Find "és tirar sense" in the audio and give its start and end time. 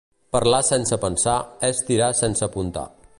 1.71-2.47